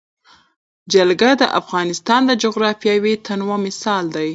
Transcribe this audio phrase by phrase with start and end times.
[0.93, 4.29] جلګه د افغانستان د جغرافیوي تنوع مثال دی.